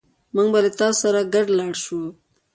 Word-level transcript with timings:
موږ 0.35 0.47
به 0.53 0.59
له 0.65 0.71
تاسو 0.79 0.99
سره 1.03 1.19
ګډ 1.33 1.47
لاړ 1.57 1.73
شو 1.83 2.01